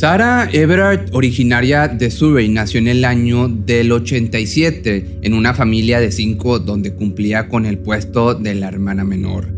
[0.00, 6.10] Sarah Everard, originaria de Surrey, nació en el año del 87 en una familia de
[6.10, 9.52] cinco donde cumplía con el puesto de la hermana menor.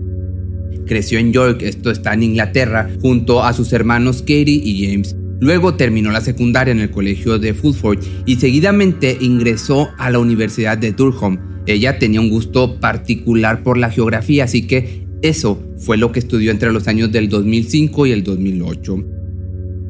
[0.84, 5.14] Creció en York, esto está en Inglaterra, junto a sus hermanos Katie y James.
[5.38, 10.77] Luego terminó la secundaria en el colegio de Fulford y seguidamente ingresó a la Universidad
[10.77, 11.38] de Durham.
[11.66, 16.50] Ella tenía un gusto particular por la geografía, así que eso fue lo que estudió
[16.50, 19.21] entre los años del 2005 y el 2008.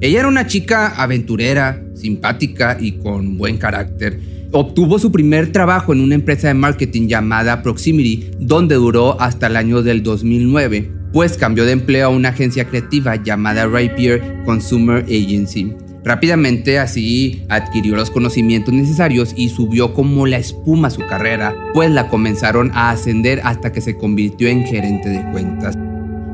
[0.03, 4.19] Ella era una chica aventurera, simpática y con buen carácter.
[4.51, 9.57] Obtuvo su primer trabajo en una empresa de marketing llamada Proximity, donde duró hasta el
[9.57, 15.73] año del 2009, pues cambió de empleo a una agencia creativa llamada Rapier Consumer Agency.
[16.05, 22.09] Rápidamente así adquirió los conocimientos necesarios y subió como la espuma su carrera, pues la
[22.09, 25.79] comenzaron a ascender hasta que se convirtió en gerente de cuentas.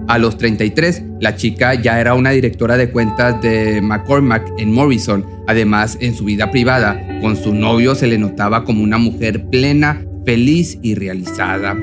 [0.09, 5.27] A los 33, la chica ya era una directora de cuentas de McCormack en Morrison.
[5.47, 10.03] Además, en su vida privada, con su novio se le notaba como una mujer plena,
[10.25, 11.77] feliz y realizada.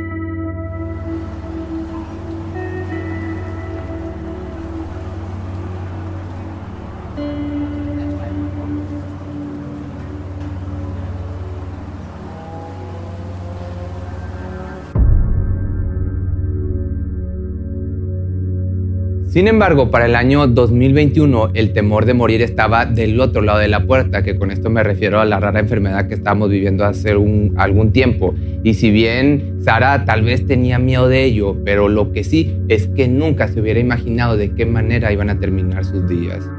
[19.35, 23.67] Sin embargo, para el año 2021 el temor de morir estaba del otro lado de
[23.67, 27.11] la puerta, que con esto me refiero a la rara enfermedad que estábamos viviendo hace
[27.11, 28.33] algún tiempo.
[28.63, 32.87] Y si bien Sara tal vez tenía miedo de ello, pero lo que sí es
[32.87, 36.49] que nunca se hubiera imaginado de qué manera iban a terminar sus días.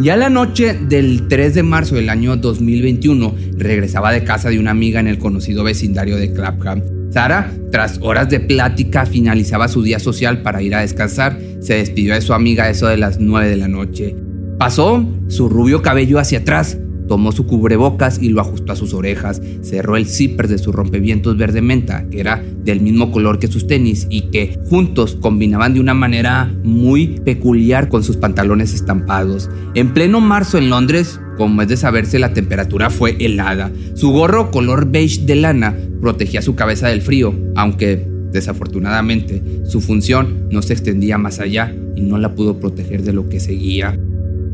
[0.00, 4.72] Ya la noche del 3 de marzo del año 2021 regresaba de casa de una
[4.72, 9.98] amiga en el conocido vecindario de Clapham Sara, tras horas de plática, finalizaba su día
[9.98, 11.38] social para ir a descansar.
[11.60, 14.14] Se despidió de su amiga eso de las 9 de la noche.
[14.58, 16.78] Pasó su rubio cabello hacia atrás,
[17.10, 21.36] tomó su cubrebocas y lo ajustó a sus orejas, cerró el zipper de su rompevientos
[21.36, 25.80] verde menta, que era del mismo color que sus tenis y que juntos combinaban de
[25.80, 29.50] una manera muy peculiar con sus pantalones estampados.
[29.74, 33.72] En pleno marzo en Londres, como es de saberse, la temperatura fue helada.
[33.94, 40.46] Su gorro color beige de lana protegía su cabeza del frío, aunque desafortunadamente su función
[40.52, 43.98] no se extendía más allá y no la pudo proteger de lo que seguía.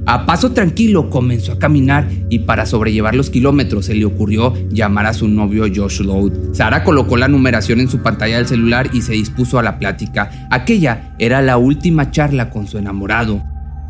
[0.09, 5.07] A paso tranquilo comenzó a caminar y para sobrellevar los kilómetros se le ocurrió llamar
[5.07, 6.55] a su novio Josh Load.
[6.55, 10.47] Sara colocó la numeración en su pantalla del celular y se dispuso a la plática.
[10.53, 13.43] Aquella era la última charla con su enamorado.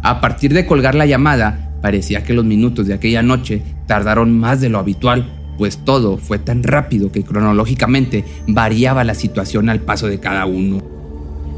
[0.03, 4.62] A partir de colgar la llamada, parecía que los minutos de aquella noche tardaron más
[4.62, 10.06] de lo habitual, pues todo fue tan rápido que cronológicamente variaba la situación al paso
[10.06, 10.82] de cada uno.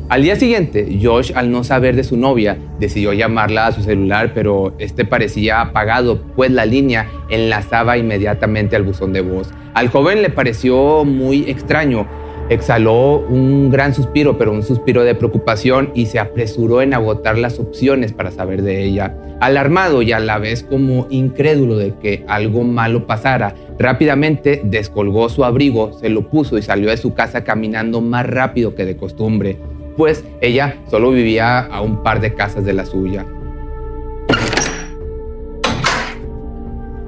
[0.09, 4.33] Al día siguiente, Josh, al no saber de su novia, decidió llamarla a su celular,
[4.35, 9.51] pero este parecía apagado, pues la línea enlazaba inmediatamente al buzón de voz.
[9.75, 12.09] Al joven le pareció muy extraño.
[12.49, 17.59] Exhaló un gran suspiro, pero un suspiro de preocupación y se apresuró en agotar las
[17.59, 19.15] opciones para saber de ella.
[19.41, 25.45] Alarmado y a la vez como incrédulo de que algo malo pasara, rápidamente descolgó su
[25.45, 29.59] abrigo, se lo puso y salió de su casa caminando más rápido que de costumbre
[29.99, 33.27] pues ella solo vivía a un par de casas de la suya.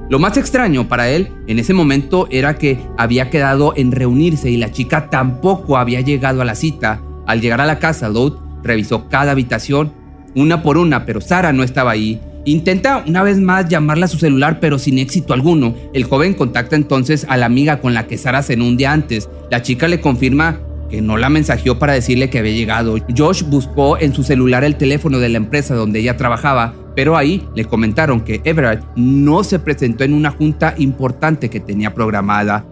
[0.09, 4.57] Lo más extraño para él en ese momento era que había quedado en reunirse y
[4.57, 7.01] la chica tampoco había llegado a la cita.
[7.25, 9.93] Al llegar a la casa, Loud revisó cada habitación,
[10.35, 12.19] una por una, pero Sara no estaba ahí.
[12.43, 15.75] Intenta una vez más llamarla a su celular, pero sin éxito alguno.
[15.93, 19.29] El joven contacta entonces a la amiga con la que Sara cenó un antes.
[19.49, 20.59] La chica le confirma
[20.91, 22.97] que no la mensajeó para decirle que había llegado.
[23.17, 27.47] Josh buscó en su celular el teléfono de la empresa donde ella trabajaba, pero ahí
[27.55, 32.65] le comentaron que Everett no se presentó en una junta importante que tenía programada.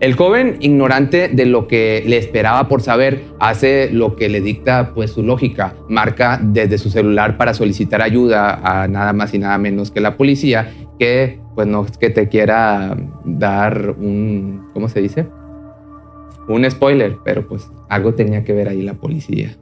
[0.00, 4.92] El joven, ignorante de lo que le esperaba por saber, hace lo que le dicta
[4.94, 5.74] pues su lógica.
[5.88, 10.16] Marca desde su celular para solicitar ayuda a nada más y nada menos que la
[10.16, 15.26] policía, que pues no que te quiera dar un, ¿cómo se dice?
[16.48, 19.56] Un spoiler, pero pues algo tenía que ver ahí la policía.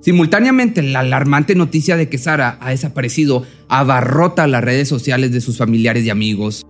[0.00, 5.58] Simultáneamente, la alarmante noticia de que Sara ha desaparecido abarrota las redes sociales de sus
[5.58, 6.64] familiares y amigos.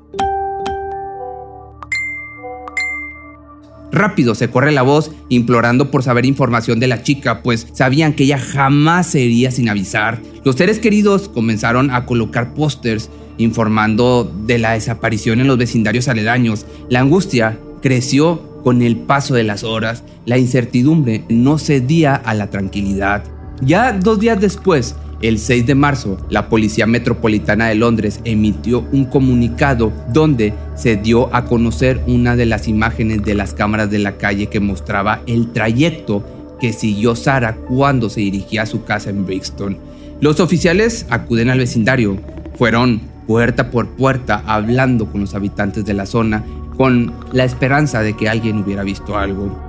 [3.90, 8.24] Rápido se corre la voz implorando por saber información de la chica, pues sabían que
[8.24, 10.20] ella jamás se iría sin avisar.
[10.44, 16.66] Los seres queridos comenzaron a colocar pósters informando de la desaparición en los vecindarios aledaños.
[16.90, 20.04] La angustia creció con el paso de las horas.
[20.26, 23.24] La incertidumbre no cedía a la tranquilidad.
[23.60, 29.04] Ya dos días después, el 6 de marzo, la Policía Metropolitana de Londres emitió un
[29.04, 34.16] comunicado donde se dio a conocer una de las imágenes de las cámaras de la
[34.16, 36.24] calle que mostraba el trayecto
[36.60, 39.76] que siguió Sara cuando se dirigía a su casa en Brixton.
[40.20, 42.18] Los oficiales acuden al vecindario,
[42.56, 46.44] fueron puerta por puerta hablando con los habitantes de la zona
[46.78, 49.68] con la esperanza de que alguien hubiera visto algo.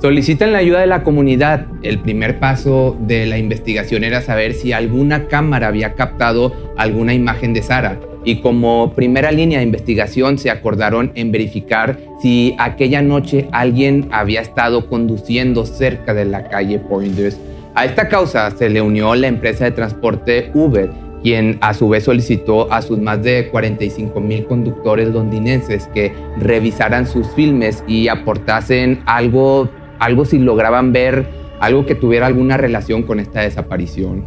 [0.00, 1.66] Solicitan la ayuda de la comunidad.
[1.82, 7.52] El primer paso de la investigación era saber si alguna cámara había captado alguna imagen
[7.52, 7.98] de Sara.
[8.22, 14.42] Y como primera línea de investigación se acordaron en verificar si aquella noche alguien había
[14.42, 17.38] estado conduciendo cerca de la calle Pointers.
[17.74, 20.90] A esta causa se le unió la empresa de transporte Uber,
[21.26, 27.04] quien a su vez solicitó a sus más de 45 mil conductores londinenses que revisaran
[27.04, 29.68] sus filmes y aportasen algo
[29.98, 31.26] algo si lograban ver
[31.58, 34.24] algo que tuviera alguna relación con esta desaparición.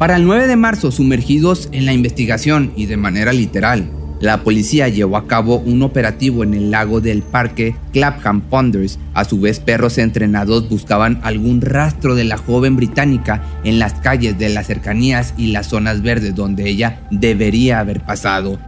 [0.00, 3.88] Para el 9 de marzo, sumergidos en la investigación y de manera literal,
[4.22, 9.00] la policía llevó a cabo un operativo en el lago del parque Clapham Ponders.
[9.14, 14.38] A su vez, perros entrenados buscaban algún rastro de la joven británica en las calles
[14.38, 18.60] de las cercanías y las zonas verdes donde ella debería haber pasado.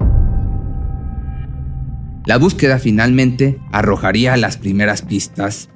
[2.26, 5.68] La búsqueda finalmente arrojaría las primeras pistas.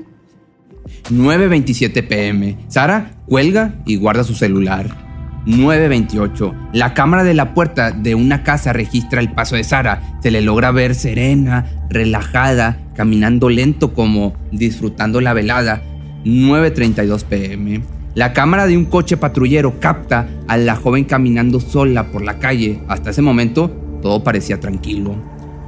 [1.10, 2.58] 9.27 pm.
[2.66, 5.07] Sara cuelga y guarda su celular.
[5.46, 6.70] 9.28.
[6.73, 10.19] La cámara de la puerta de una casa registra el paso de Sara.
[10.20, 15.82] Se le logra ver serena, relajada, caminando lento como disfrutando la velada.
[16.25, 17.82] 9.32 pm.
[18.14, 22.81] La cámara de un coche patrullero capta a la joven caminando sola por la calle.
[22.88, 23.70] Hasta ese momento
[24.02, 25.14] todo parecía tranquilo.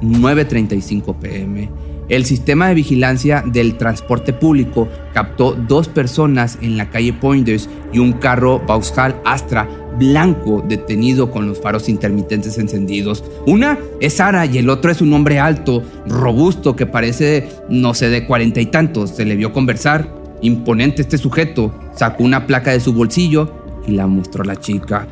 [0.01, 1.69] 9.35 pm.
[2.11, 7.99] El sistema de vigilancia del transporte público captó dos personas en la calle Pointers y
[7.99, 9.65] un carro Vauxhall Astra
[9.97, 13.23] blanco detenido con los faros intermitentes encendidos.
[13.47, 18.09] Una es Sara y el otro es un hombre alto, robusto, que parece, no sé,
[18.09, 19.11] de cuarenta y tantos.
[19.11, 20.13] Se le vio conversar.
[20.41, 21.73] Imponente este sujeto.
[21.95, 23.53] Sacó una placa de su bolsillo
[23.87, 25.07] y la mostró a la chica.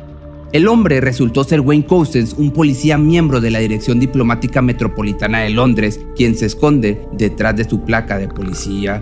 [0.52, 5.50] El hombre resultó ser Wayne Cousins, un policía miembro de la Dirección Diplomática Metropolitana de
[5.50, 9.00] Londres, quien se esconde detrás de su placa de policía.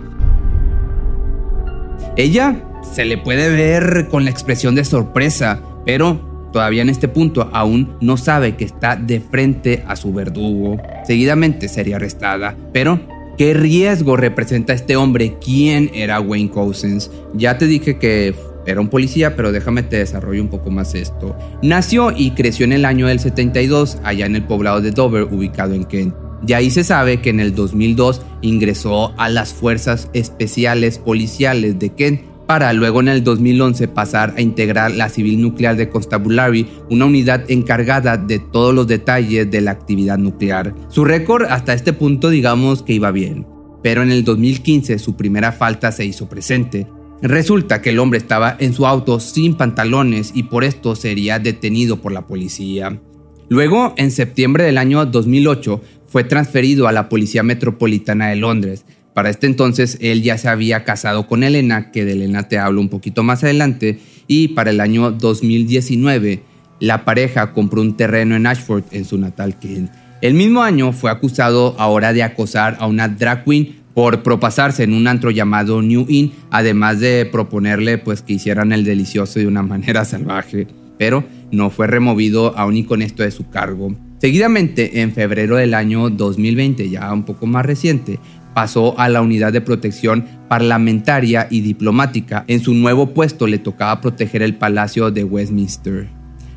[2.15, 2.63] Ella
[2.93, 7.95] se le puede ver con la expresión de sorpresa, pero todavía en este punto aún
[7.99, 10.77] no sabe que está de frente a su verdugo.
[11.03, 12.99] Seguidamente sería arrestada, pero
[13.39, 15.37] ¿qué riesgo representa este hombre?
[15.43, 17.09] ¿Quién era Wayne Cousins?
[17.33, 18.35] Ya te dije que
[18.71, 21.35] era un policía, pero déjame te desarrollo un poco más esto.
[21.61, 25.73] Nació y creció en el año del 72, allá en el poblado de Dover, ubicado
[25.73, 26.15] en Kent.
[26.41, 31.89] De ahí se sabe que en el 2002 ingresó a las Fuerzas Especiales Policiales de
[31.89, 37.05] Kent para luego en el 2011 pasar a integrar la Civil Nuclear de Constabulary, una
[37.05, 40.73] unidad encargada de todos los detalles de la actividad nuclear.
[40.87, 43.45] Su récord hasta este punto digamos que iba bien,
[43.83, 46.87] pero en el 2015 su primera falta se hizo presente.
[47.21, 51.97] Resulta que el hombre estaba en su auto sin pantalones y por esto sería detenido
[51.97, 53.01] por la policía.
[53.49, 58.85] Luego, en septiembre del año 2008, fue transferido a la Policía Metropolitana de Londres.
[59.13, 62.79] Para este entonces, él ya se había casado con Elena, que de Elena te hablo
[62.79, 66.43] un poquito más adelante, y para el año 2019,
[66.79, 69.91] la pareja compró un terreno en Ashford, en su natal Kent.
[70.21, 74.93] El mismo año fue acusado ahora de acosar a una drag queen por propasarse en
[74.93, 79.61] un antro llamado New Inn, además de proponerle pues que hicieran el delicioso de una
[79.73, 83.93] manera salvaje, pero no fue removido aún y con esto de su cargo.
[84.19, 88.21] Seguidamente, en febrero del año 2020, ya un poco más reciente,
[88.53, 92.45] pasó a la unidad de protección parlamentaria y diplomática.
[92.47, 96.07] En su nuevo puesto le tocaba proteger el Palacio de Westminster.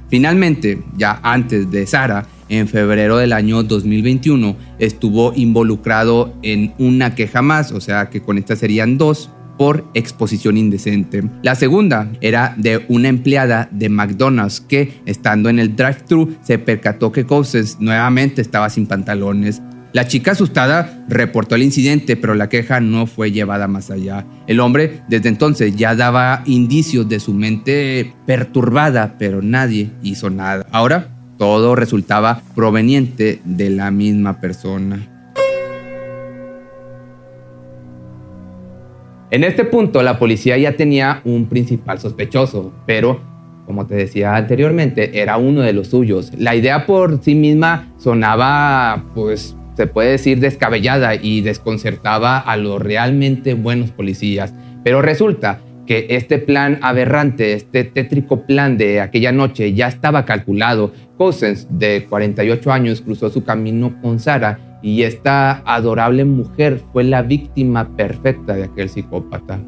[0.09, 7.41] Finalmente, ya antes de Sara, en febrero del año 2021 estuvo involucrado en una queja
[7.41, 11.23] más, o sea que con esta serían dos por exposición indecente.
[11.43, 17.11] La segunda era de una empleada de McDonald's que, estando en el drive-thru, se percató
[17.11, 19.63] que Cousins nuevamente estaba sin pantalones.
[19.95, 24.27] La chica asustada reportó el incidente, pero la queja no fue llevada más allá.
[24.47, 30.67] El hombre desde entonces ya daba indicios de su mente perturbada, pero nadie hizo nada.
[30.71, 35.09] Ahora todo resultaba proveniente de la misma persona.
[39.33, 43.21] En este punto la policía ya tenía un principal sospechoso, pero
[43.67, 46.31] como te decía anteriormente, era uno de los suyos.
[46.39, 52.81] La idea por sí misma sonaba pues se puede decir, descabellada y desconcertaba a los
[52.81, 54.55] realmente buenos policías.
[54.85, 60.93] Pero resulta que este plan aberrante, este tétrico plan de aquella noche ya estaba calculado.
[61.17, 67.23] Cousins, de 48 años, cruzó su camino con Sara y esta adorable mujer fue la
[67.23, 69.61] víctima perfecta de aquel psicópata.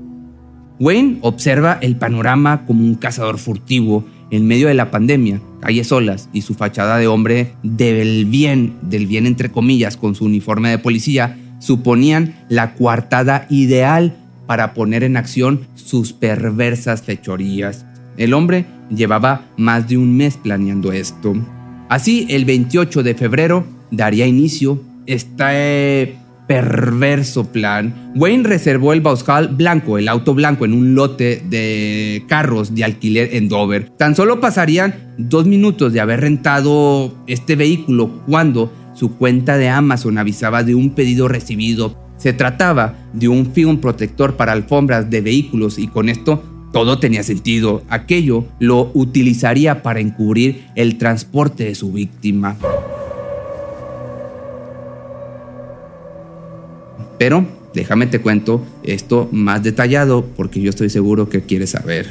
[0.81, 6.29] Wayne observa el panorama como un cazador furtivo en medio de la pandemia, calles solas
[6.33, 10.79] y su fachada de hombre del bien, del bien entre comillas, con su uniforme de
[10.79, 14.17] policía, suponían la coartada ideal
[14.47, 17.85] para poner en acción sus perversas fechorías.
[18.17, 21.35] El hombre llevaba más de un mes planeando esto.
[21.89, 29.99] Así, el 28 de febrero daría inicio este perverso plan, Wayne reservó el Vauxhall blanco,
[29.99, 33.91] el auto blanco, en un lote de carros de alquiler en Dover.
[33.97, 40.19] Tan solo pasarían dos minutos de haber rentado este vehículo cuando su cuenta de Amazon
[40.19, 42.04] avisaba de un pedido recibido.
[42.25, 47.23] Se trataba de un film protector para alfombras de vehículos y con esto todo tenía
[47.23, 47.83] sentido.
[47.91, 52.57] Aquello lo utilizaría para encubrir el transporte de su víctima.
[57.19, 62.07] Pero déjame te cuento esto más detallado porque yo estoy seguro que quieres saber.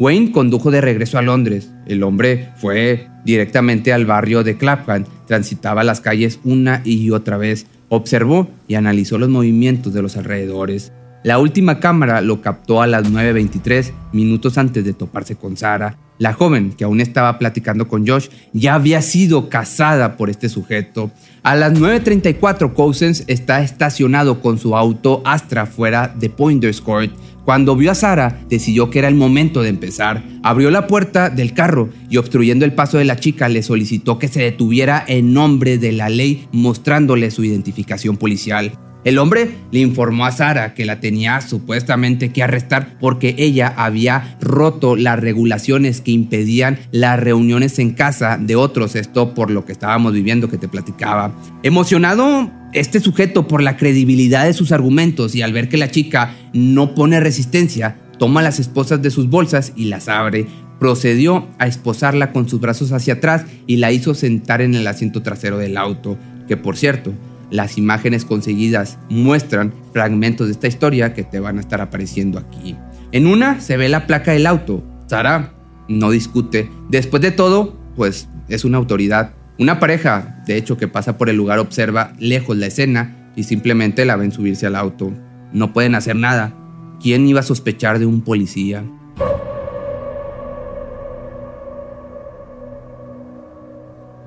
[0.00, 1.70] Wayne condujo de regreso a Londres.
[1.86, 7.66] El hombre fue directamente al barrio de Clapham, transitaba las calles una y otra vez,
[7.88, 10.92] observó y analizó los movimientos de los alrededores.
[11.24, 15.96] La última cámara lo captó a las 9.23 minutos antes de toparse con Sara.
[16.18, 21.10] La joven, que aún estaba platicando con Josh, ya había sido casada por este sujeto.
[21.42, 27.10] A las 9.34, Cousins está estacionado con su auto Astra fuera de Pointers Court.
[27.44, 30.24] Cuando vio a Sara, decidió que era el momento de empezar.
[30.42, 34.28] Abrió la puerta del carro y obstruyendo el paso de la chica le solicitó que
[34.28, 38.72] se detuviera en nombre de la ley mostrándole su identificación policial.
[39.04, 44.38] El hombre le informó a Sara que la tenía supuestamente que arrestar porque ella había
[44.40, 49.72] roto las regulaciones que impedían las reuniones en casa de otros, esto por lo que
[49.72, 51.34] estábamos viviendo que te platicaba.
[51.62, 56.34] Emocionado este sujeto por la credibilidad de sus argumentos y al ver que la chica
[56.52, 60.46] no pone resistencia, toma las esposas de sus bolsas y las abre.
[60.78, 65.22] Procedió a esposarla con sus brazos hacia atrás y la hizo sentar en el asiento
[65.22, 67.14] trasero del auto, que por cierto,
[67.50, 72.76] las imágenes conseguidas muestran fragmentos de esta historia que te van a estar apareciendo aquí.
[73.12, 74.82] En una se ve la placa del auto.
[75.06, 75.54] Sara
[75.88, 76.68] no discute.
[76.88, 79.34] Después de todo, pues es una autoridad.
[79.56, 84.04] Una pareja, de hecho, que pasa por el lugar observa lejos la escena y simplemente
[84.04, 85.12] la ven subirse al auto.
[85.52, 86.52] No pueden hacer nada.
[87.00, 88.84] ¿Quién iba a sospechar de un policía?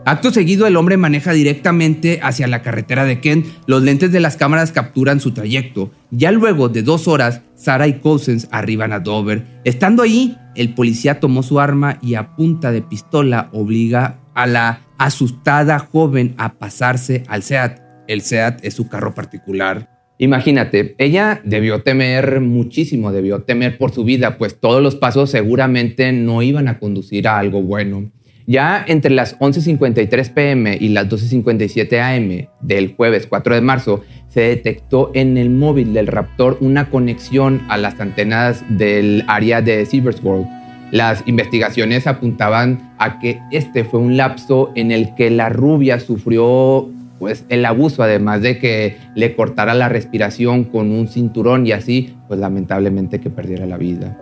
[0.05, 3.45] Acto seguido, el hombre maneja directamente hacia la carretera de Kent.
[3.65, 5.91] Los lentes de las cámaras capturan su trayecto.
[6.11, 9.43] Ya luego de dos horas, Sarah y Cousins arriban a Dover.
[9.65, 14.86] Estando ahí, el policía tomó su arma y a punta de pistola obliga a la
[14.97, 17.79] asustada joven a pasarse al SEAT.
[18.07, 19.89] El SEAT es su carro particular.
[20.19, 26.11] Imagínate, ella debió temer muchísimo, debió temer por su vida, pues todos los pasos seguramente
[26.11, 28.11] no iban a conducir a algo bueno.
[28.47, 34.41] Ya entre las 11.53 pm y las 12.57 am del jueves 4 de marzo, se
[34.41, 39.85] detectó en el móvil del Raptor una conexión a las antenas del área de
[40.23, 40.47] World.
[40.91, 46.89] Las investigaciones apuntaban a que este fue un lapso en el que la rubia sufrió
[47.19, 52.15] pues el abuso, además de que le cortara la respiración con un cinturón y así,
[52.27, 54.17] pues lamentablemente que perdiera la vida.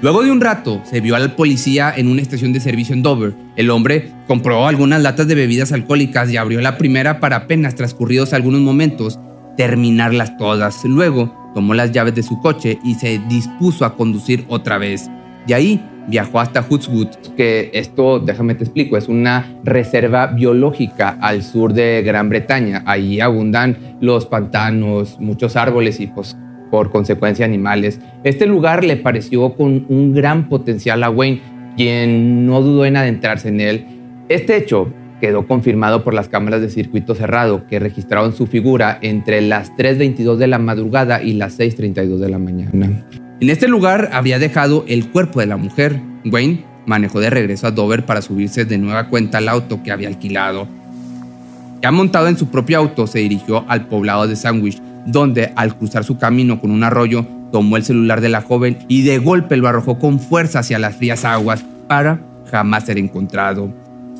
[0.00, 3.34] Luego de un rato, se vio al policía en una estación de servicio en Dover.
[3.56, 8.32] El hombre compró algunas latas de bebidas alcohólicas y abrió la primera para apenas transcurridos
[8.32, 9.18] algunos momentos
[9.56, 10.84] terminarlas todas.
[10.84, 15.10] Luego tomó las llaves de su coche y se dispuso a conducir otra vez.
[15.48, 21.42] De ahí viajó hasta Hutswood, que esto, déjame te explico, es una reserva biológica al
[21.42, 22.82] sur de Gran Bretaña.
[22.84, 26.36] Ahí abundan los pantanos, muchos árboles y pues
[26.70, 27.98] por consecuencia animales.
[28.24, 31.40] Este lugar le pareció con un gran potencial a Wayne,
[31.78, 33.86] quien no dudó en adentrarse en él.
[34.28, 39.40] Este hecho quedó confirmado por las cámaras de circuito cerrado que registraron su figura entre
[39.40, 43.02] las 3.22 de la madrugada y las 6.32 de la mañana.
[43.40, 46.00] En este lugar habría dejado el cuerpo de la mujer.
[46.24, 50.08] Wayne manejó de regreso a Dover para subirse de nueva cuenta al auto que había
[50.08, 50.66] alquilado.
[51.80, 56.02] Ya montado en su propio auto, se dirigió al poblado de Sandwich, donde al cruzar
[56.02, 59.68] su camino con un arroyo, tomó el celular de la joven y de golpe lo
[59.68, 62.18] arrojó con fuerza hacia las frías aguas para
[62.50, 63.72] jamás ser encontrado.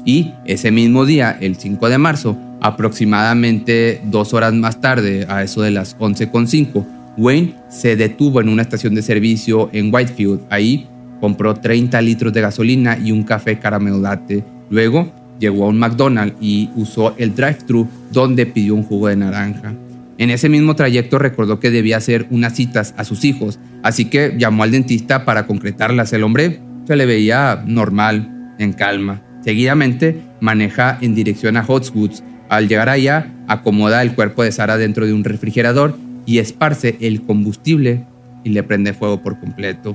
[0.04, 5.62] Y ese mismo día, el 5 de marzo, aproximadamente dos horas más tarde, a eso
[5.62, 6.84] de las 11.5,
[7.18, 10.40] Wayne se detuvo en una estación de servicio en Whitefield.
[10.50, 10.86] Ahí
[11.20, 14.44] compró 30 litros de gasolina y un café caramel latte.
[14.70, 19.74] Luego llegó a un McDonald's y usó el drive-thru donde pidió un jugo de naranja.
[20.16, 24.34] En ese mismo trayecto recordó que debía hacer unas citas a sus hijos, así que
[24.38, 26.12] llamó al dentista para concretarlas.
[26.12, 29.22] El hombre se le veía normal, en calma.
[29.44, 32.22] Seguidamente maneja en dirección a Hotswoods.
[32.48, 35.96] Al llegar allá, acomoda el cuerpo de Sara dentro de un refrigerador
[36.28, 38.04] y esparce el combustible
[38.44, 39.94] y le prende fuego por completo.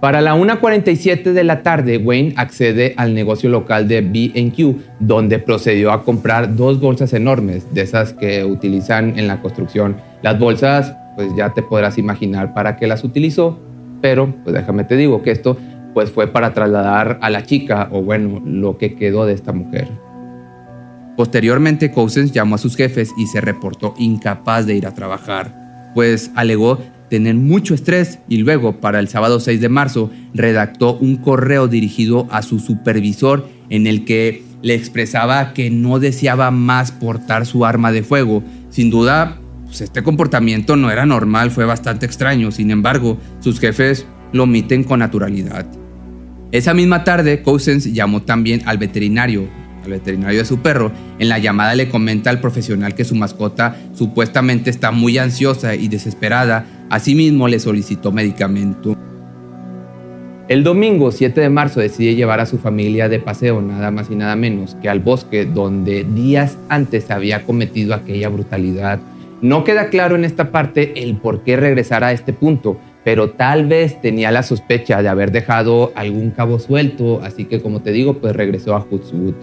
[0.00, 5.90] Para la 1.47 de la tarde, Wayne accede al negocio local de BQ, donde procedió
[5.90, 9.96] a comprar dos bolsas enormes, de esas que utilizan en la construcción.
[10.22, 13.58] Las bolsas, pues ya te podrás imaginar para qué las utilizó,
[14.00, 15.56] pero pues déjame te digo que esto
[15.92, 19.88] pues fue para trasladar a la chica, o bueno, lo que quedó de esta mujer.
[21.16, 26.30] Posteriormente, Cousins llamó a sus jefes y se reportó incapaz de ir a trabajar, pues
[26.34, 26.78] alegó
[27.10, 32.26] tener mucho estrés y luego, para el sábado 6 de marzo, redactó un correo dirigido
[32.30, 37.92] a su supervisor en el que le expresaba que no deseaba más portar su arma
[37.92, 38.42] de fuego.
[38.70, 42.50] Sin duda, pues, este comportamiento no era normal, fue bastante extraño.
[42.50, 45.66] Sin embargo, sus jefes lo omiten con naturalidad.
[46.50, 49.48] Esa misma tarde, Cousins llamó también al veterinario,
[49.84, 50.92] al veterinario de su perro.
[51.18, 55.88] En la llamada le comenta al profesional que su mascota supuestamente está muy ansiosa y
[55.88, 56.66] desesperada.
[56.90, 58.96] Asimismo le solicitó medicamento.
[60.48, 64.16] El domingo 7 de marzo decide llevar a su familia de paseo, nada más y
[64.16, 68.98] nada menos que al bosque donde días antes había cometido aquella brutalidad.
[69.40, 73.66] No queda claro en esta parte el por qué regresar a este punto, pero tal
[73.66, 78.18] vez tenía la sospecha de haber dejado algún cabo suelto, así que como te digo,
[78.18, 79.34] pues regresó a Hoodswood.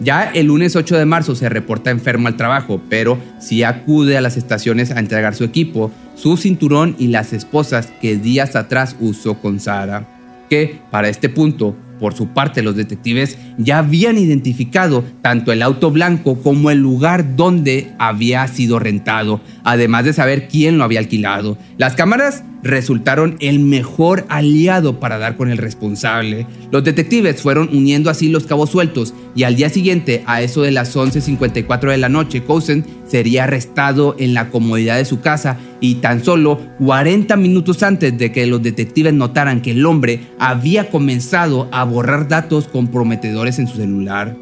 [0.00, 4.22] Ya el lunes 8 de marzo se reporta enfermo al trabajo, pero sí acude a
[4.22, 9.38] las estaciones a entregar su equipo, su cinturón y las esposas que días atrás usó
[9.38, 10.06] con Sara,
[10.48, 15.90] que para este punto por su parte, los detectives ya habían identificado tanto el auto
[15.90, 21.58] blanco como el lugar donde había sido rentado, además de saber quién lo había alquilado.
[21.76, 26.46] Las cámaras resultaron el mejor aliado para dar con el responsable.
[26.70, 30.70] Los detectives fueron uniendo así los cabos sueltos y al día siguiente, a eso de
[30.70, 35.96] las 11.54 de la noche, Cousin sería arrestado en la comodidad de su casa y
[35.96, 41.68] tan solo 40 minutos antes de que los detectives notaran que el hombre había comenzado
[41.72, 44.36] a borrar datos comprometedores en su celular.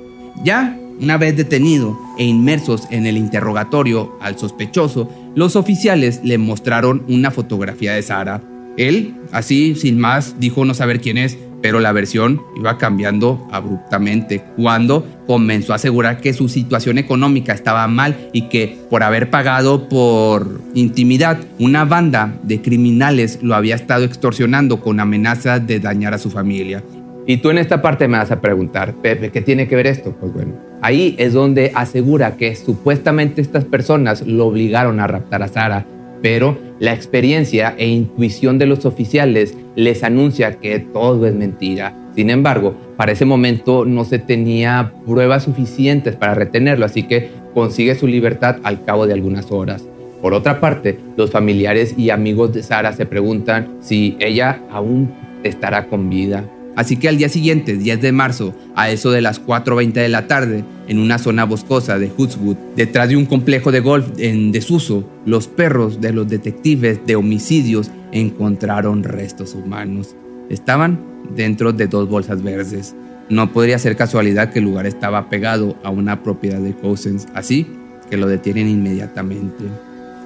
[0.44, 7.04] Ya una vez detenido e inmersos en el interrogatorio al sospechoso, los oficiales le mostraron
[7.08, 8.42] una fotografía de Sara.
[8.76, 14.44] Él, así, sin más, dijo no saber quién es, pero la versión iba cambiando abruptamente
[14.56, 19.88] cuando comenzó a asegurar que su situación económica estaba mal y que por haber pagado
[19.88, 26.18] por intimidad, una banda de criminales lo había estado extorsionando con amenazas de dañar a
[26.18, 26.82] su familia.
[27.26, 30.16] Y tú en esta parte me vas a preguntar, Pepe, ¿qué tiene que ver esto?
[30.18, 35.48] Pues bueno, ahí es donde asegura que supuestamente estas personas lo obligaron a raptar a
[35.48, 35.86] Sara
[36.22, 41.94] pero la experiencia e intuición de los oficiales les anuncia que todo es mentira.
[42.14, 47.94] Sin embargo, para ese momento no se tenía pruebas suficientes para retenerlo, así que consigue
[47.94, 49.86] su libertad al cabo de algunas horas.
[50.20, 55.12] Por otra parte, los familiares y amigos de Sara se preguntan si ella aún
[55.44, 56.44] estará con vida.
[56.78, 60.28] Así que al día siguiente, 10 de marzo, a eso de las 4.20 de la
[60.28, 65.02] tarde, en una zona boscosa de Hoodswood, detrás de un complejo de golf en desuso,
[65.26, 70.14] los perros de los detectives de homicidios encontraron restos humanos.
[70.50, 71.00] Estaban
[71.34, 72.94] dentro de dos bolsas verdes.
[73.28, 77.66] No podría ser casualidad que el lugar estaba pegado a una propiedad de Cousins, así
[78.08, 79.64] que lo detienen inmediatamente.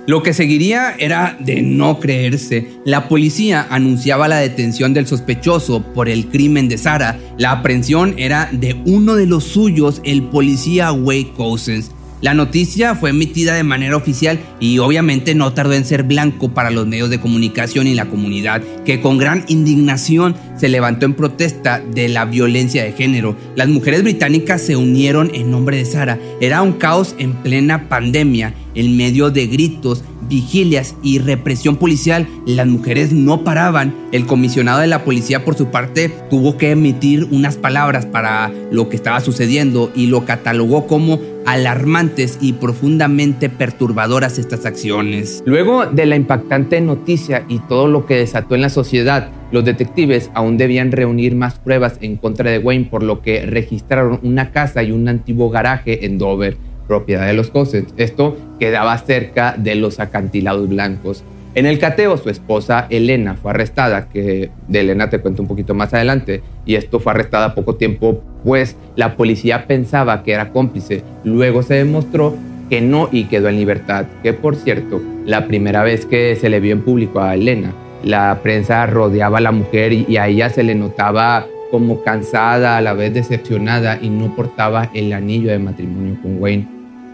[0.05, 2.67] Lo que seguiría era de no creerse.
[2.85, 7.21] La policía anunciaba la detención del sospechoso por el crimen de Sara.
[7.39, 11.93] La aprehensión era de uno de los suyos, el policía Wade Cousins.
[12.23, 16.71] La noticia fue emitida de manera oficial y obviamente no tardó en ser blanco para
[16.71, 21.81] los medios de comunicación y la comunidad, que con gran indignación se levantó en protesta
[21.81, 23.37] de la violencia de género.
[23.57, 26.21] Las mujeres británicas se unieron en nombre de Sara.
[26.41, 32.29] Era un caos en plena pandemia, en medio de gritos, vigilias y represión policial.
[32.47, 33.95] Las mujeres no paraban.
[34.13, 38.89] El comisionado de la policía, por su parte, tuvo que emitir unas palabras para lo
[38.89, 45.43] que estaba sucediendo y lo catalogó como alarmantes y profundamente perturbadoras estas acciones.
[45.47, 50.31] Luego de la impactante noticia y todo lo que desató en la sociedad, los detectives
[50.35, 54.83] aún debían reunir más pruebas en contra de Wayne, por lo que registraron una casa
[54.83, 56.57] y un antiguo garaje en Dover,
[56.89, 57.93] propiedad de los Cossets.
[57.97, 61.25] Esto quedaba cerca de los acantilados blancos.
[61.55, 65.75] En el cateo, su esposa Elena fue arrestada, que de Elena te cuento un poquito
[65.75, 71.03] más adelante, y esto fue arrestada poco tiempo, pues la policía pensaba que era cómplice.
[71.25, 72.37] Luego se demostró
[72.69, 76.61] que no y quedó en libertad, que por cierto, la primera vez que se le
[76.61, 80.63] vio en público a Elena, la prensa rodeaba a la mujer y a ella se
[80.63, 86.19] le notaba como cansada, a la vez decepcionada y no portaba el anillo de matrimonio
[86.21, 86.69] con Wayne.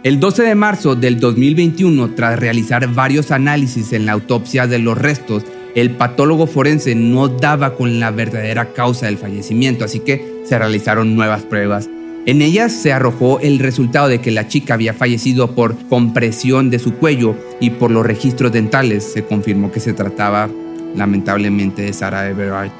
[0.04, 4.96] El 12 de marzo del 2021, tras realizar varios análisis en la autopsia de los
[4.96, 5.44] restos,
[5.80, 11.14] el patólogo forense no daba con la verdadera causa del fallecimiento, así que se realizaron
[11.14, 11.88] nuevas pruebas.
[12.26, 16.78] En ellas se arrojó el resultado de que la chica había fallecido por compresión de
[16.78, 20.48] su cuello y por los registros dentales se confirmó que se trataba
[20.94, 22.70] lamentablemente de Sarah Everard.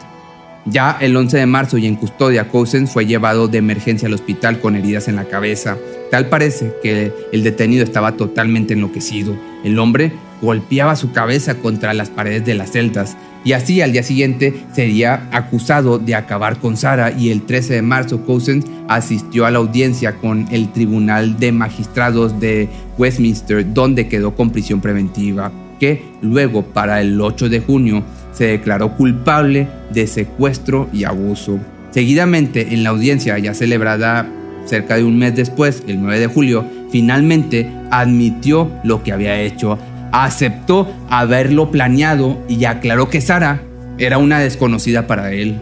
[0.67, 4.61] Ya el 11 de marzo y en custodia, Cousins fue llevado de emergencia al hospital
[4.61, 5.79] con heridas en la cabeza.
[6.11, 9.35] Tal parece que el detenido estaba totalmente enloquecido.
[9.65, 14.03] El hombre golpeaba su cabeza contra las paredes de las celdas y así al día
[14.03, 19.51] siguiente sería acusado de acabar con Sara y el 13 de marzo Cousins asistió a
[19.51, 26.03] la audiencia con el Tribunal de Magistrados de Westminster donde quedó con prisión preventiva que
[26.21, 31.59] luego para el 8 de junio se declaró culpable de secuestro y abuso.
[31.91, 34.29] Seguidamente en la audiencia ya celebrada
[34.67, 39.79] cerca de un mes después, el 9 de julio, finalmente admitió lo que había hecho,
[40.13, 43.63] aceptó haberlo planeado y aclaró que Sara
[43.99, 45.59] era una desconocida para él.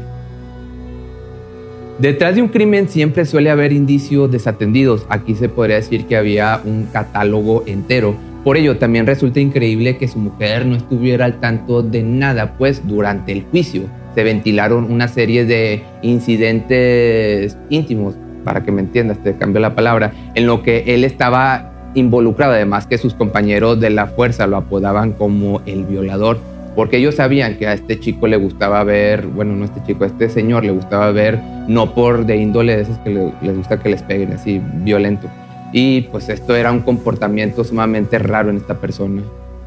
[1.98, 5.06] Detrás de un crimen siempre suele haber indicios desatendidos.
[5.08, 8.14] Aquí se podría decir que había un catálogo entero.
[8.44, 12.86] Por ello también resulta increíble que su mujer no estuviera al tanto de nada, pues
[12.86, 19.36] durante el juicio se ventilaron una serie de incidentes íntimos para que me entiendas, te
[19.36, 24.06] cambio la palabra, en lo que él estaba involucrado, además que sus compañeros de la
[24.06, 26.38] fuerza lo apodaban como el violador,
[26.76, 30.06] porque ellos sabían que a este chico le gustaba ver, bueno, no este chico, a
[30.06, 33.88] este señor le gustaba ver, no por de índole de esos que les gusta que
[33.88, 35.28] les peguen así, violento.
[35.72, 39.22] Y pues esto era un comportamiento sumamente raro en esta persona.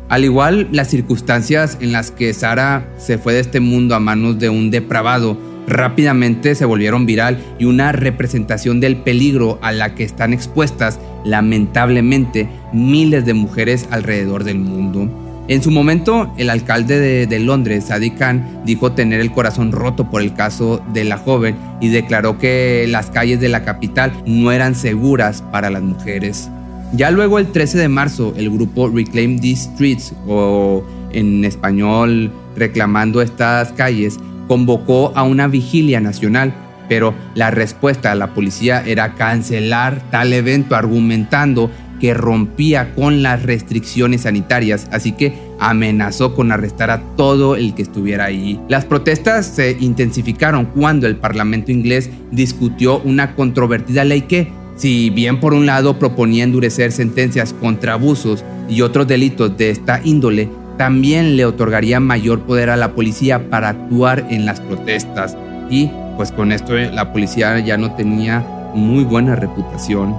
[0.08, 4.39] Al igual, las circunstancias en las que Sara se fue de este mundo a manos
[4.39, 5.38] de un depravado
[5.69, 12.49] rápidamente se volvieron viral y una representación del peligro a la que están expuestas lamentablemente
[12.73, 15.10] miles de mujeres alrededor del mundo.
[15.47, 20.21] En su momento, el alcalde de, Londres, Sadiq Khan, dijo tener el corazón roto por
[20.21, 24.75] el caso de la joven y declaró que las calles de la capital no eran
[24.75, 26.51] seguras para las mujeres.
[26.93, 33.19] Ya luego, el 13 de marzo, el grupo Reclaim These Streets, o en español, reclamando
[33.19, 36.53] estas calles, convocó a una vigilia nacional,
[36.89, 43.43] pero la respuesta de la policía era cancelar tal evento argumentando que rompía con las
[43.43, 48.59] restricciones sanitarias, así que amenazó con arrestar a todo el que estuviera allí.
[48.67, 55.39] Las protestas se intensificaron cuando el Parlamento inglés discutió una controvertida ley que, si bien
[55.39, 60.49] por un lado proponía endurecer sentencias contra abusos y otros delitos de esta índole,
[60.80, 65.36] también le otorgaría mayor poder a la policía para actuar en las protestas.
[65.70, 68.39] Y pues con esto eh, la policía ya no tenía
[68.74, 70.15] muy buena reputación.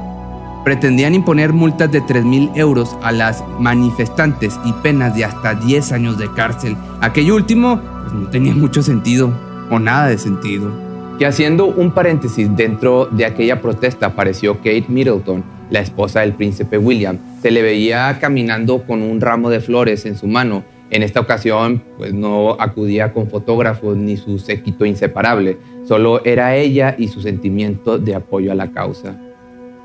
[0.62, 5.92] Pretendían imponer multas de 3 mil euros a las manifestantes y penas de hasta 10
[5.92, 6.76] años de cárcel.
[7.00, 9.32] Aquello último pues, no tenía mucho sentido
[9.70, 10.70] o nada de sentido.
[11.18, 16.76] Que haciendo un paréntesis dentro de aquella protesta apareció Kate Middleton, la esposa del príncipe
[16.76, 17.16] William.
[17.40, 20.62] Se le veía caminando con un ramo de flores en su mano.
[20.90, 26.96] En esta ocasión, pues no acudía con fotógrafos ni su séquito inseparable, solo era ella
[26.98, 29.16] y su sentimiento de apoyo a la causa.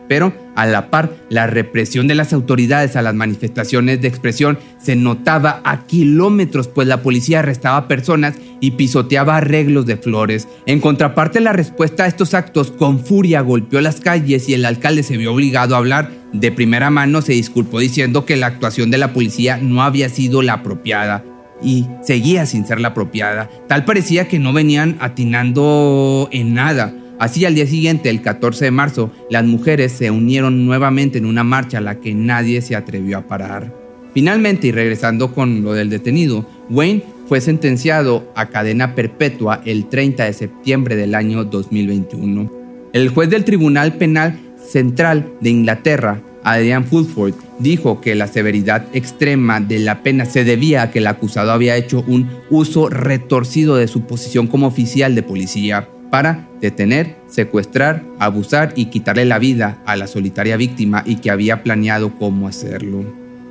[0.07, 4.95] Pero a la par, la represión de las autoridades a las manifestaciones de expresión se
[4.95, 10.47] notaba a kilómetros, pues la policía arrestaba personas y pisoteaba arreglos de flores.
[10.65, 15.03] En contraparte, la respuesta a estos actos con furia golpeó las calles y el alcalde
[15.03, 16.11] se vio obligado a hablar.
[16.33, 20.41] De primera mano se disculpó diciendo que la actuación de la policía no había sido
[20.41, 21.23] la apropiada
[21.61, 23.49] y seguía sin ser la apropiada.
[23.67, 26.93] Tal parecía que no venían atinando en nada.
[27.17, 31.43] Así al día siguiente, el 14 de marzo, las mujeres se unieron nuevamente en una
[31.43, 33.73] marcha a la que nadie se atrevió a parar.
[34.13, 40.25] Finalmente, y regresando con lo del detenido, Wayne fue sentenciado a cadena perpetua el 30
[40.25, 42.51] de septiembre del año 2021.
[42.93, 49.59] El juez del Tribunal Penal Central de Inglaterra, Adrian Fulford, dijo que la severidad extrema
[49.59, 53.87] de la pena se debía a que el acusado había hecho un uso retorcido de
[53.87, 59.97] su posición como oficial de policía para detener, secuestrar, abusar y quitarle la vida a
[59.97, 63.03] la solitaria víctima y que había planeado cómo hacerlo.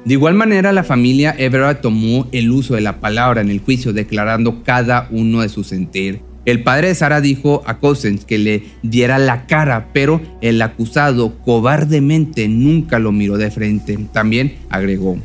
[0.07, 3.93] De igual manera, la familia Everett tomó el uso de la palabra en el juicio,
[3.93, 6.23] declarando cada uno de su sentir.
[6.47, 11.37] El padre de Sara dijo a Cousins que le diera la cara, pero el acusado
[11.45, 13.99] cobardemente nunca lo miró de frente.
[14.11, 15.19] También agregó,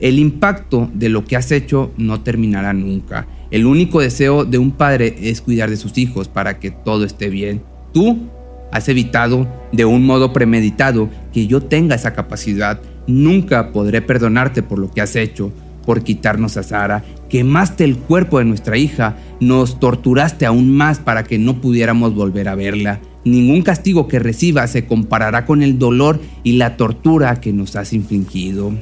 [0.00, 3.26] el impacto de lo que has hecho no terminará nunca.
[3.50, 7.28] El único deseo de un padre es cuidar de sus hijos para que todo esté
[7.28, 7.62] bien.
[7.92, 8.28] Tú
[8.70, 12.80] has evitado de un modo premeditado que yo tenga esa capacidad.
[13.06, 15.52] Nunca podré perdonarte por lo que has hecho,
[15.84, 17.02] por quitarnos a Sara.
[17.30, 22.48] Quemaste el cuerpo de nuestra hija, nos torturaste aún más para que no pudiéramos volver
[22.48, 23.00] a verla.
[23.24, 27.92] Ningún castigo que reciba se comparará con el dolor y la tortura que nos has
[27.92, 28.72] infligido.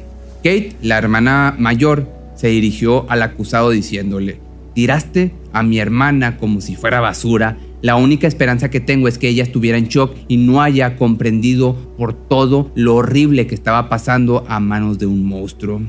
[0.47, 4.39] Kate, la hermana mayor, se dirigió al acusado diciéndole,
[4.75, 7.59] Tiraste a mi hermana como si fuera basura.
[7.83, 11.75] La única esperanza que tengo es que ella estuviera en shock y no haya comprendido
[11.99, 15.81] por todo lo horrible que estaba pasando a manos de un monstruo.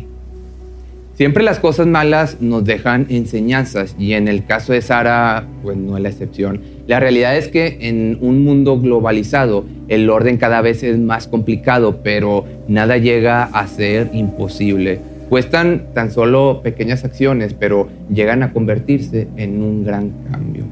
[1.18, 5.98] Siempre las cosas malas nos dejan enseñanzas y en el caso de Sara, pues no
[5.98, 6.62] es la excepción.
[6.86, 12.02] La realidad es que en un mundo globalizado el orden cada vez es más complicado,
[12.04, 15.00] pero nada llega a ser imposible.
[15.28, 20.66] Cuestan tan solo pequeñas acciones, pero llegan a convertirse en un gran cambio.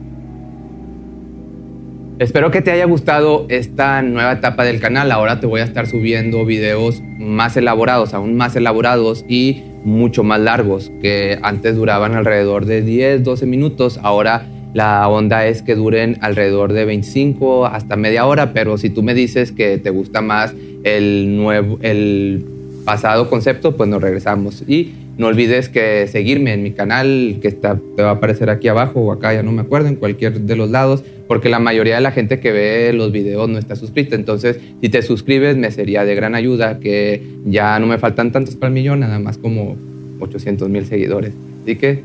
[2.19, 5.11] Espero que te haya gustado esta nueva etapa del canal.
[5.11, 10.41] Ahora te voy a estar subiendo videos más elaborados, aún más elaborados y mucho más
[10.41, 13.99] largos, que antes duraban alrededor de 10, 12 minutos.
[14.01, 19.03] Ahora la onda es que duren alrededor de 25 hasta media hora, pero si tú
[19.03, 22.45] me dices que te gusta más el nuevo, el
[22.83, 24.63] pasado concepto, pues nos regresamos.
[24.67, 28.67] Y no olvides que seguirme en mi canal, que está, te va a aparecer aquí
[28.67, 31.95] abajo o acá, ya no me acuerdo, en cualquier de los lados, porque la mayoría
[31.95, 34.15] de la gente que ve los videos no está suscrita.
[34.15, 38.55] Entonces, si te suscribes, me sería de gran ayuda, que ya no me faltan tantos
[38.55, 39.75] para el millón, nada más como
[40.19, 41.33] 800 mil seguidores.
[41.63, 42.03] Así que,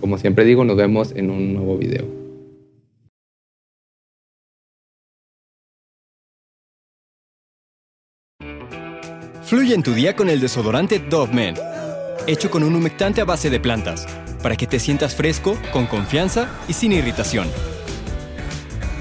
[0.00, 2.24] como siempre digo, nos vemos en un nuevo video.
[9.42, 11.54] Fluye en tu día con el desodorante Dove Men,
[12.26, 14.06] hecho con un humectante a base de plantas,
[14.42, 17.46] para que te sientas fresco, con confianza y sin irritación.